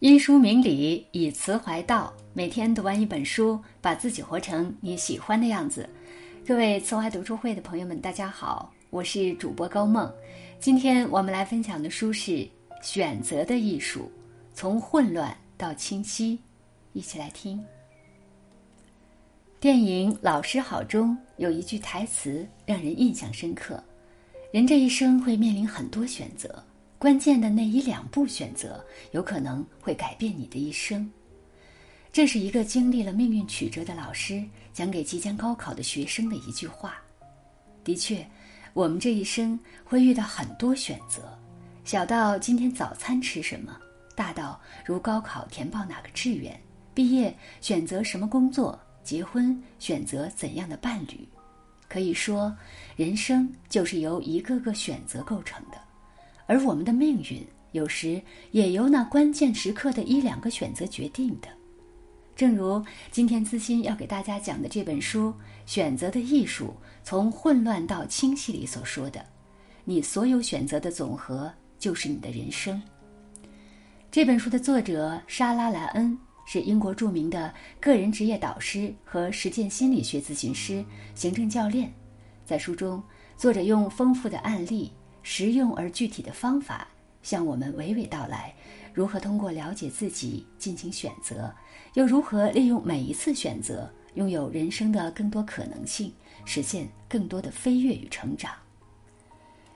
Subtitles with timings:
[0.00, 2.12] 因书明理，以词怀道。
[2.34, 5.88] 每天读完一本书，把自己活成你喜欢的样子。
[6.46, 10.12] 各位词怀读书会的朋友们，大家好，我是主播高梦。
[10.60, 12.32] 今天我们来分享的书是
[12.82, 14.00] 《选择的艺术》，
[14.52, 16.38] 从混乱到清晰。
[16.92, 17.64] 一起来听。
[19.58, 23.82] 电影《老师好》中有一句台词让人印象深刻
[24.52, 26.62] ：“人这一生会面临很多选择。”
[26.98, 31.10] 关键的那一两步选择，有可能会改变你的一生。
[32.10, 36.96] 这是一个经历了命运曲折的老师讲给即将高考的学生的一句话。
[37.84, 38.26] 的确，
[38.72, 41.38] 我们这一生会遇到很多选择，
[41.84, 43.78] 小到今天早餐吃什么，
[44.14, 46.58] 大到如高考填报哪个志愿，
[46.94, 51.28] 毕业选择什么工作，结婚选择怎样的伴侣。
[51.88, 52.56] 可以说，
[52.96, 55.78] 人生就是由一个个选择构成的。
[56.46, 58.20] 而我们的命运有时
[58.52, 61.48] 也由那关键时刻的一两个选择决定的，
[62.34, 65.28] 正如今天资心要给大家讲的这本书
[65.66, 69.24] 《选择的艺术：从混乱到清晰》里所说的
[69.84, 72.80] ：“你所有选择的总和就是你的人生。”
[74.10, 76.16] 这本书的作者莎拉·莱恩
[76.46, 80.82] 是英国著名的个人职业导师和实践心理学咨询师、
[81.14, 81.92] 行政教练，
[82.44, 83.02] 在书中，
[83.36, 84.90] 作者用丰富的案例。
[85.28, 86.86] 实用而具体的方法，
[87.20, 88.54] 向我们娓娓道来，
[88.94, 91.52] 如何通过了解自己进行选择，
[91.94, 96.12] 又如何利用每一次选择，拥有人生的更多可能性，
[96.44, 98.52] 实现更多的飞跃与成长。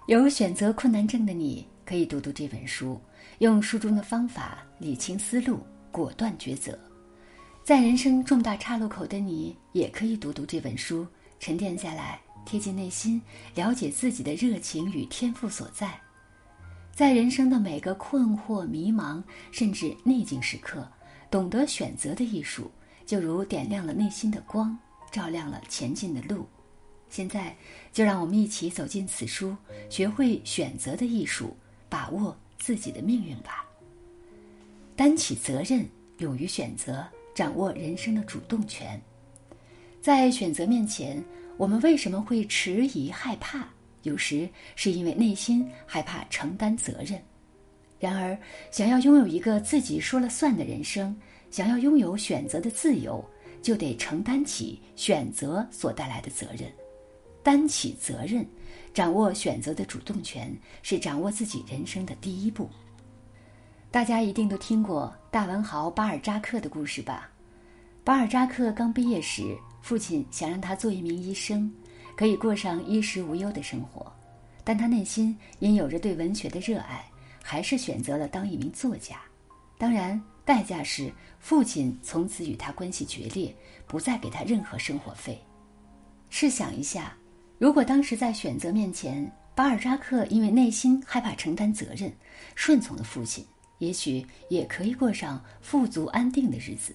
[0.07, 3.01] 有选择困难症的你，可以读读这本书，
[3.39, 5.59] 用书中的方法理清思路，
[5.91, 6.79] 果断抉择。
[7.65, 11.05] 在人生重大岔路口的你，也可以读读这本书，
[11.41, 12.21] 沉淀下来。
[12.47, 13.21] 贴近内心，
[13.55, 16.01] 了解自己的热情与天赋所在，
[16.91, 20.91] 在人生的每个困惑、迷茫，甚至逆境时刻，
[21.31, 22.71] 懂得选择的艺术，
[23.05, 24.77] 就如点亮了内心的光，
[25.13, 26.49] 照亮了前进的路。
[27.11, 27.55] 现在，
[27.93, 29.55] 就让我们一起走进此书，
[29.91, 31.55] 学会选择的艺术，
[31.89, 33.67] 把握自己的命运吧。
[34.97, 35.87] 担起责任，
[36.19, 39.01] 勇于选择，掌握人生的主动权。
[40.01, 41.23] 在选择面前。
[41.57, 43.69] 我们为什么会迟疑害怕？
[44.03, 47.21] 有时是因为内心害怕承担责任。
[47.99, 48.39] 然而，
[48.71, 51.15] 想要拥有一个自己说了算的人生，
[51.51, 53.23] 想要拥有选择的自由，
[53.61, 56.73] 就得承担起选择所带来的责任。
[57.43, 58.47] 担起责任，
[58.95, 60.51] 掌握选择的主动权，
[60.83, 62.71] 是掌握自己人生的第一步。
[63.91, 67.31] 大家一定都听过大文豪巴尔扎克的故事吧？
[68.03, 69.55] 巴尔扎克刚毕业时。
[69.81, 71.73] 父亲想让他做一名医生，
[72.17, 74.13] 可以过上衣食无忧的生活，
[74.63, 77.05] 但他内心因有着对文学的热爱，
[77.43, 79.17] 还是选择了当一名作家。
[79.79, 83.55] 当然，代价是父亲从此与他关系决裂，
[83.87, 85.41] 不再给他任何生活费。
[86.29, 87.17] 试想一下，
[87.59, 92.13] 如果当时在选择面前，巴尔扎克因为内心害怕承担责任，
[92.55, 93.45] 顺从了父亲，
[93.79, 96.95] 也许也可以过上富足安定的日子。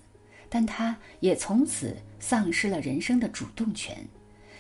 [0.49, 3.97] 但他也从此丧失了人生的主动权，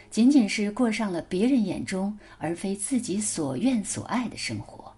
[0.09, 4.93] 仅仅是过上了别人眼中而非自己所愿所爱的生活。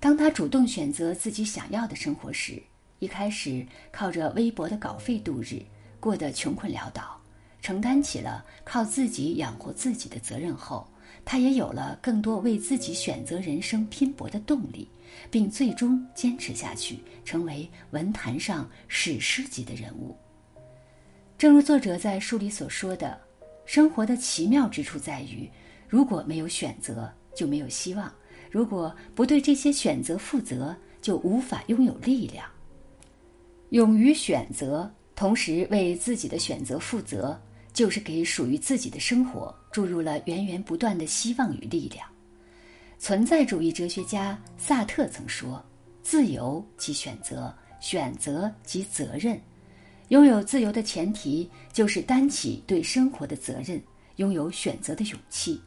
[0.00, 2.62] 当他主动选择自己想要的生活时，
[2.98, 5.62] 一开始靠着微薄的稿费度日，
[5.98, 7.20] 过得穷困潦倒，
[7.62, 10.86] 承担起了靠自己养活自己的责任后，
[11.24, 14.88] 他也有了更多为自己选择人生拼搏的动力。
[15.30, 20.16] 并最终坚持下去，成为文坛上史诗级的人物。
[21.36, 23.20] 正如作者在书里所说的，
[23.66, 25.50] 生活的奇妙之处在于，
[25.88, 28.08] 如果没有选择，就没有希望；
[28.50, 32.46] 如果不对这些选择负责，就无法拥有力量。
[33.70, 37.38] 勇于选择，同时为自己的选择负责，
[37.72, 42.06] 就是给属于自己的生活注入了源源不断的希望与力量。
[42.98, 45.62] 存在主义哲学家萨特曾说
[46.02, 49.40] ：“自由即选择，选择即责任。
[50.08, 53.82] 拥有自由的前提就是担起对生活的责任，
[54.16, 55.60] 拥有选择的勇气。”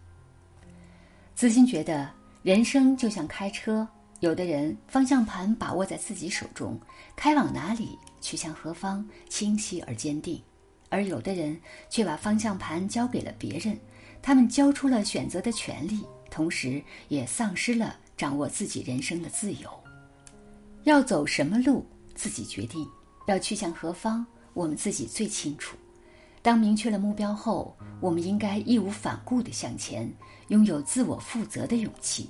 [1.36, 2.10] 资金觉得，
[2.42, 3.88] 人生就像开车，
[4.22, 6.80] 有的人方向盘把握在自己手中，
[7.16, 10.42] 开往哪里，去向何方，清晰而坚定；
[10.90, 11.60] 而有的人
[11.90, 13.78] 却把方向盘交给了别人，
[14.22, 16.04] 他们交出了选择的权利。
[16.30, 19.70] 同时，也丧失了掌握自己人生的自由。
[20.84, 21.86] 要走什么路，
[22.16, 22.86] 自己决定；
[23.28, 25.76] 要去向何方，我们自己最清楚。
[26.42, 30.10] 当明确了目标后，我们应该义无反顾地向前，
[30.48, 32.30] 拥有自我负责的勇气。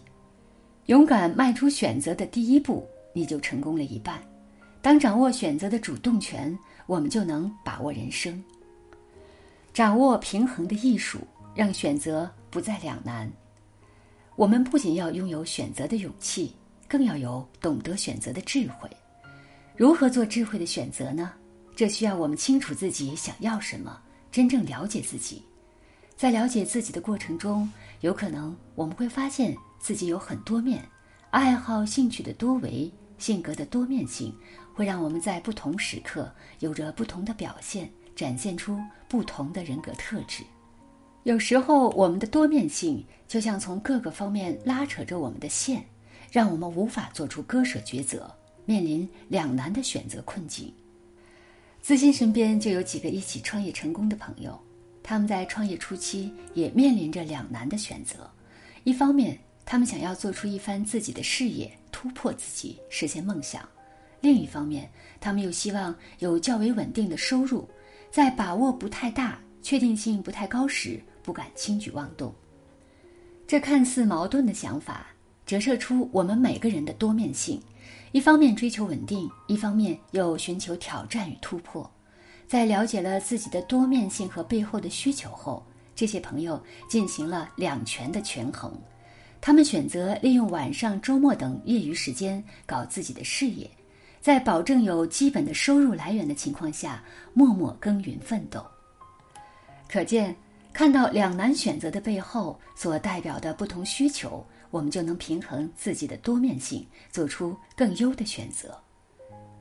[0.87, 4.19] 勇敢迈出选择的第一步，你就成功了一半。
[4.81, 8.41] 当掌握选择的主动权，我们就能把握人生。
[9.73, 11.19] 掌握平衡的艺术，
[11.53, 13.31] 让选择不再两难。
[14.37, 16.55] 我们不仅要拥有选择的勇气，
[16.87, 18.87] 更要有懂得选择的智慧。
[19.75, 21.33] 如何做智慧的选择呢？
[21.75, 23.99] 这需要我们清楚自己想要什么，
[24.31, 25.41] 真正了解自己。
[26.15, 27.67] 在了解自己的过程中，
[28.01, 30.87] 有可能我们会发现自己有很多面，
[31.31, 34.31] 爱好、兴趣的多维，性格的多面性，
[34.71, 40.43] 会让我们在不同时刻有着不同的表现，展现出不同的人格特质。
[41.27, 45.83] 有时候，我们的多面性就像从各个方面拉扯着我们的线，
[46.31, 48.33] 让我们无法做出割舍抉择，
[48.63, 50.73] 面临两难的选择困境。
[51.81, 54.57] 自信身边就有几个一起创业成功的朋友。
[55.03, 58.31] 他们在创业初期也面临着两难的选择，
[58.85, 63.61] 一方面他们想要做出一番自己的事业，突破自己，实现梦想；
[64.21, 64.89] 另一方面，
[65.19, 67.67] 他们又希望有较为稳定的收入，
[68.09, 72.33] 在把握不太大、确定性不太高时，不敢轻举妄动。
[73.45, 75.07] 这看似矛盾的想法，
[75.45, 77.61] 折射出我们每个人的多面性：
[78.13, 81.89] 一方面追求稳定，一方面又寻求挑战与突破。
[82.47, 85.61] 在了解了自己的多面性和背后的需求后，
[85.93, 88.73] 这些朋友进行了两全的权衡。
[89.41, 93.69] 他们选择利用晚上、周末等业余时间搞自己的事业，
[94.21, 97.03] 在保证有基本的收入来源的情况下，
[97.33, 98.65] 默默耕耘奋斗。
[99.89, 100.35] 可见，
[100.77, 108.79] 看到两难选择的背后所代表的不同需求，我们就能平衡自己的多面性，做出更优的选择。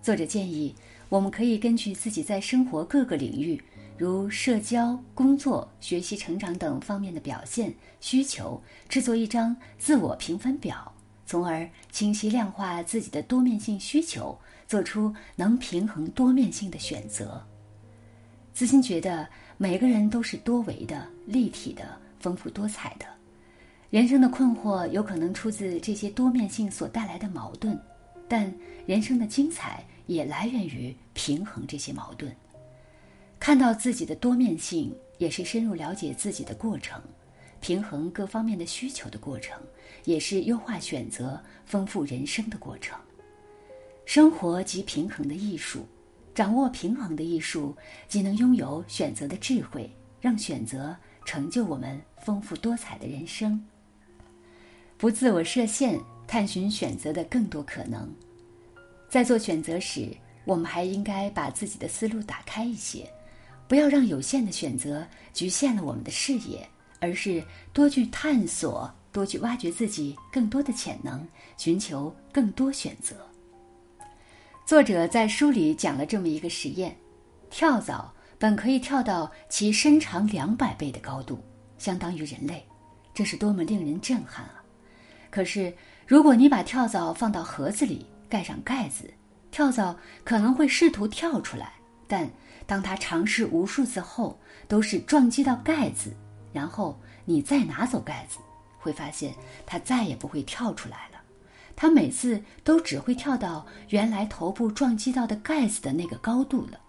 [0.02, 0.74] 作者建议。
[1.08, 3.62] 我们可以根据自己在生活各个领域，
[3.96, 10.92] 如社交、工作、学习、成长等方面的表现需求，制作一张自我评分表，
[11.24, 17.42] 从而清晰量化自己的多面性需求，做出能平衡多面性的选择。
[18.56, 23.04] 自心觉得每个人都是多维的、立体的、丰富多彩的，
[23.90, 27.78] 人生的困惑有可能出自这些多面性所带来的矛盾，
[28.26, 28.50] 但
[28.86, 29.84] 人生的精彩。
[30.06, 32.34] 也来源于平衡这些矛盾，
[33.40, 36.98] 看到自己的多面性，也是深入了解自己的过程；
[37.60, 39.60] 平衡各方面的需求的过程，
[40.04, 42.96] 也是优化选择、丰富人生的过程。
[44.04, 45.84] 生活即平衡的艺术，
[46.36, 47.74] 掌握平衡的艺术，
[48.08, 49.90] 即能拥有选择的智慧，
[50.20, 50.94] 让选择
[51.24, 53.58] 成就我们丰富多彩的人生。
[54.98, 58.14] 不自我设限，探寻选择的更多可能。
[59.08, 63.10] 在做选择时，我们还应该把自己的思路打开一些，
[63.66, 66.68] 不要让有限的选择局限了我们的视野，
[67.00, 67.42] 而是
[67.72, 73.16] 多去探索，多去挖掘自己更多的潜能，寻求更多选择。
[74.66, 76.96] 作者在书里讲了这么一个实验：
[77.50, 81.38] 跳蚤本可以跳到其身长两百倍的高度，
[81.78, 82.66] 相当于人类，
[83.14, 84.60] 这是多么令人震撼啊！
[85.30, 85.72] 可是，
[86.04, 89.08] 如果你把跳蚤放到盒子里，盖上盖子，
[89.52, 91.74] 跳蚤可能会试图跳出来，
[92.08, 92.28] 但
[92.66, 94.36] 当它尝试无数次后，
[94.66, 96.12] 都是撞击到盖子，
[96.52, 98.40] 然后你再拿走盖子，
[98.80, 99.32] 会发现
[99.64, 101.15] 它再也不会跳出来了。
[101.76, 106.80] 他每次都只会跳到原来头部撞击到的盖子的那个高度了。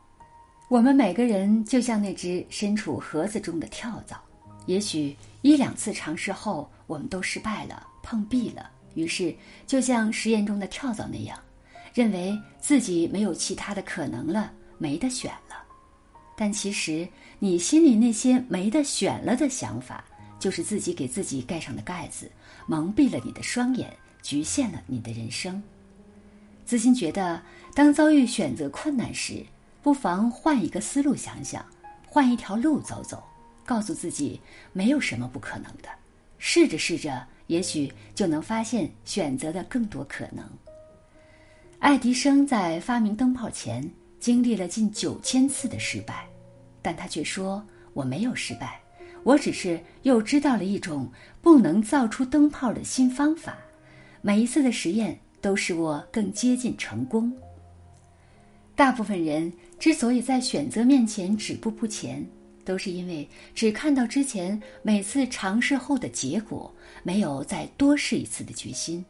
[0.70, 4.18] 我们每个人就像那只身处盒子中的跳蚤，
[4.66, 8.72] 也许一两次尝试后，我们都失败了，碰壁了。
[8.96, 9.36] 于是，
[9.68, 11.38] 就像实验中的跳蚤那样，
[11.94, 15.56] 认为自己没有其他的可能了，没得选了。
[16.36, 17.08] 但其实，
[17.40, 20.04] 你心里那些没得选了的想法，
[20.40, 22.30] 就是自己给自己盖上的盖子，
[22.66, 23.96] 蒙蔽了你的双眼，
[24.28, 25.64] 局限了你的人生。
[26.66, 27.42] 自心觉得，
[27.74, 29.42] 当遭遇选择困难时，
[29.82, 31.66] 不妨换一个思路想想，
[32.06, 33.24] 换一条路走走，
[33.66, 34.42] 告诉自己
[34.74, 35.88] 没有什么不可能的，
[36.38, 37.26] 试着试着。
[37.46, 40.44] 也许就能发现选择的更多可能。
[41.80, 46.28] 爱迪生在发明灯泡前经历了近九千次的失败，
[46.82, 47.66] 但他却说
[47.96, 48.82] ：“我没有失败，
[49.24, 51.10] 我只是又知道了一种
[51.42, 53.58] 不能造出灯泡的新方法。
[54.28, 57.32] 每一次的实验都使我更接近成功。”
[58.76, 62.28] 大部分人之所以在选择面前止步不前。
[62.66, 66.70] 都是因为只看到之前每次尝试后的结果，
[67.02, 69.06] 没有再多试一次的决心。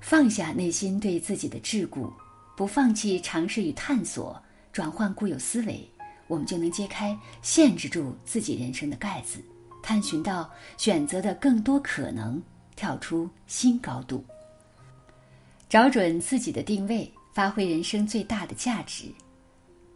[0.00, 2.12] 放下内心对自己的桎梏，
[2.56, 4.36] 不放弃尝试与探索，
[4.72, 5.88] 转换固有思维，
[6.26, 9.38] 我们就能揭开限制住自己人生的盖子，
[9.80, 12.42] 探寻到选择的更多可能，
[12.80, 14.24] 跳出新高度。
[15.68, 19.04] 找准自己的定位，发挥人生最大的价值。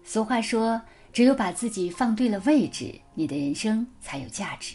[0.04, 0.78] 俗话说
[1.10, 4.74] ：“只有把自己放对了位置，你的人生才有价值。”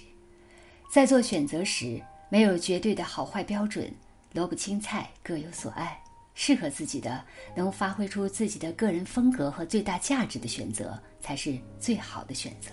[0.92, 3.94] 在做选择时，没有绝对的好坏标准，
[4.34, 6.02] 萝卜青菜各有所爱。
[6.34, 7.24] 适合自己的、
[7.54, 12.72] 能发挥出自己的个人风格和最大价值的选择，才是最好的选择。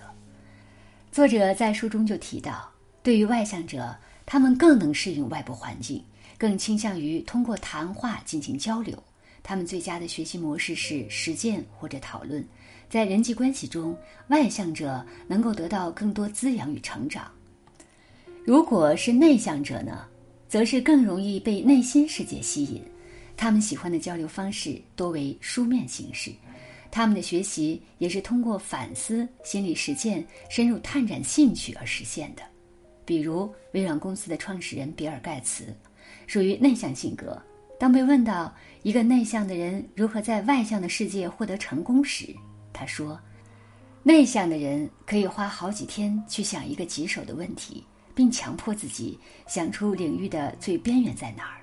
[1.13, 3.95] 作者在书中就提到，对于外向者，
[4.27, 6.03] 他们更能适应外部环境，
[6.37, 9.03] 更倾向于通过谈话进行交流。
[9.43, 12.45] 他们最佳的学习模式是实践或者讨论。
[12.91, 13.97] 在人际关系中，
[14.29, 17.31] 外向者能够得到更多滋养与成长。
[18.45, 20.05] 如果是内向者呢，
[20.49, 22.83] 则是更容易被内心世界吸引。
[23.37, 26.33] 他们喜欢的交流方式多为书面形式，
[26.91, 32.43] 他们的学习也是通过反思、心理实践、深入探展兴趣而实现的。
[33.07, 35.75] 比如，微软公司的创始人比尔·盖茨，
[36.27, 37.41] 属于内向性格。
[37.79, 42.35] 当被问到一个内向的人如何在外向的世界获得成功时，
[42.73, 43.19] 他说
[44.03, 47.85] ：“内向的人可以花好几天去想一个棘手的问题，
[48.15, 51.61] 并强迫自己想出领域的最边缘在哪儿。”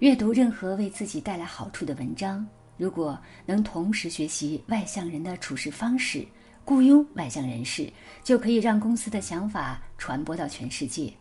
[0.00, 2.46] 阅读任何为自己带来好处的文章，
[2.78, 6.24] 如果能同时学习外向人的处事方式，
[6.64, 11.12] 雇佣外向人士，就可以让公司的想法传播到全世界。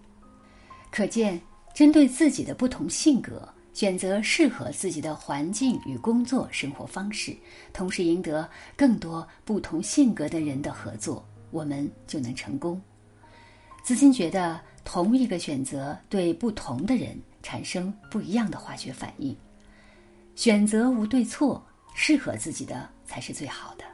[0.92, 1.40] 可见，
[1.74, 7.36] 针对自己的不同性格，选择适合自己的环境与工作生活方式，
[7.74, 12.82] 同时赢得更多不同性格的人的合作，我们就能成功。
[13.84, 17.20] 子欣觉得，同一个选择对不同的人。
[17.42, 19.34] 产生不一样的化学反应。
[20.36, 21.66] 选择无对错，
[21.96, 23.86] 适合自己的才是最好的。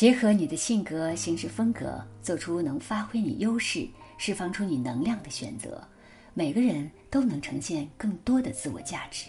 [0.00, 5.86] 结合你的性格、行事风格，做出能发挥你优势、释放出你能量的选择，
[6.32, 9.26] 每个人都能呈现更多的自我价值。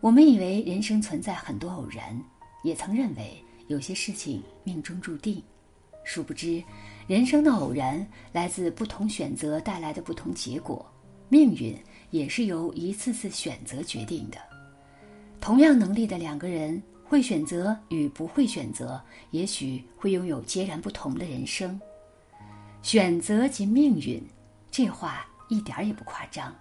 [0.00, 2.18] 我们以为人生存在很多偶然，
[2.64, 5.42] 也曾认为有些事情命中注定。
[6.02, 6.64] 殊不知，
[7.06, 10.90] 人生的偶然来自不同选择带来的不同结果。
[11.28, 11.76] 命运。
[12.10, 14.38] 也是由一次次选择决定的。
[15.42, 19.00] 同样能力的两个人，会选择与不会选择，
[19.30, 21.80] 也许会拥有截然不同的人生。
[22.82, 24.22] 选择即命运，
[24.70, 26.54] 这话一点也不夸张。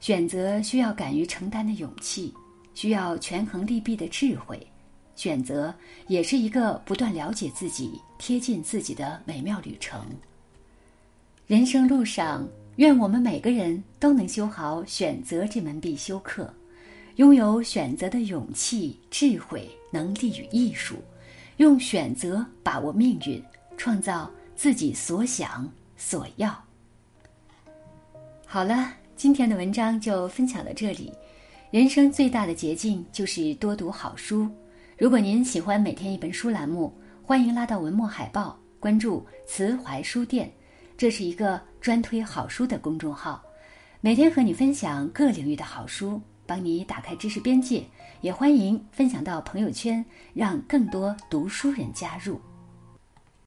[0.00, 2.32] 选择需要敢于承担的勇气，
[2.72, 4.64] 需要权衡利弊的智慧。
[5.16, 5.74] 选择
[6.06, 10.06] 也是一个不断了解自己、贴近自己的美妙旅程。
[11.46, 12.48] 人生路上。
[12.78, 16.54] 愿我们每个人都能修好选择这门必修课，
[17.18, 20.94] 拥有选择的勇气、智慧、能力与艺术，
[21.56, 23.42] 用选择把握命运，
[23.76, 26.56] 创造自己所想所要。
[28.46, 31.12] 好了，今天的文章就分享到这里。
[31.72, 34.48] 人生最大的捷径就是多读好书。
[34.96, 40.48] 如果您喜欢每天一本书栏目，欢迎拉到文末海报，关注慈怀书店。
[40.96, 43.42] 这是一个专推好书的公众号，
[44.00, 47.84] 每天和你分享各领域的好书，帮你打开知识边界。
[48.22, 52.40] 也欢迎分享到朋友圈，让更多读书人加入。